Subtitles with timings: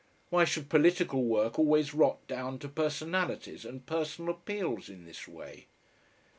[0.31, 5.67] Why should political work always rot down to personalities and personal appeals in this way?